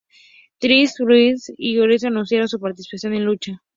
[0.61, 3.61] The Miz, Curtis Axel y Ryback anunciaron su participación en la lucha.